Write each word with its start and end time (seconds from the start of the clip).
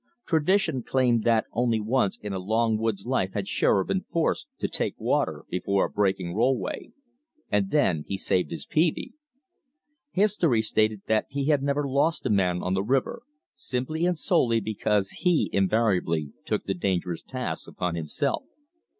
Tradition 0.25 0.81
claimed 0.81 1.25
that 1.25 1.45
only 1.53 1.79
once 1.79 2.17
in 2.23 2.33
a 2.33 2.39
long 2.39 2.75
woods 2.79 3.05
life 3.05 3.33
had 3.35 3.47
Shearer 3.47 3.83
been 3.83 4.01
forced 4.01 4.47
to 4.57 4.67
"take 4.67 4.99
water" 4.99 5.45
before 5.47 5.85
a 5.85 5.91
breaking 5.91 6.33
rollway: 6.33 6.91
and 7.51 7.69
then 7.69 8.05
he 8.07 8.17
saved 8.17 8.49
his 8.49 8.65
peavey. 8.65 9.13
History 10.09 10.63
stated 10.63 11.03
that 11.05 11.27
he 11.29 11.49
had 11.49 11.61
never 11.61 11.87
lost 11.87 12.25
a 12.25 12.31
man 12.31 12.63
on 12.63 12.73
the 12.73 12.81
river, 12.81 13.21
simply 13.55 14.07
and 14.07 14.17
solely 14.17 14.59
because 14.59 15.11
he 15.21 15.51
invariably 15.53 16.33
took 16.45 16.63
the 16.63 16.73
dangerous 16.73 17.21
tasks 17.21 17.67
upon 17.67 17.93
himself. 17.93 18.45